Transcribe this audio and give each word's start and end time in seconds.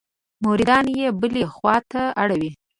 مریدان 0.43 0.85
یې 0.99 1.07
بلې 1.19 1.43
خوا 1.53 1.75
ته 1.91 2.01
اړوي. 2.21 2.51